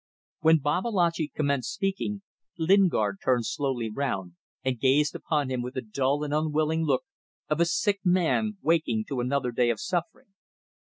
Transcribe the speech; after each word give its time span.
When 0.39 0.57
Babalatchi 0.57 1.27
commenced 1.35 1.71
speaking, 1.73 2.23
Lingard 2.57 3.19
turned 3.23 3.45
slowly 3.45 3.91
round 3.91 4.33
and 4.65 4.79
gazed 4.79 5.13
upon 5.13 5.49
him 5.51 5.61
with 5.61 5.75
the 5.75 5.83
dull 5.83 6.23
and 6.23 6.33
unwilling 6.33 6.81
look 6.85 7.03
of 7.49 7.59
a 7.59 7.65
sick 7.65 7.99
man 8.03 8.57
waking 8.63 9.05
to 9.09 9.19
another 9.19 9.51
day 9.51 9.69
of 9.69 9.79
suffering. 9.79 10.33